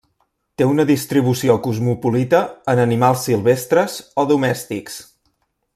[0.61, 2.41] Té una distribució cosmopolita
[2.73, 4.99] en animals silvestres o domèstics.